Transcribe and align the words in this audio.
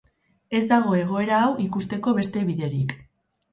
Ez 0.59 0.61
dago 0.71 0.95
egoera 1.01 1.35
hau 1.49 1.53
ikusteko 1.67 2.17
beste 2.23 2.45
biderik. 2.51 2.99